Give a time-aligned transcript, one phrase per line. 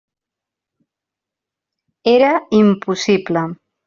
[2.13, 3.41] Era impossible!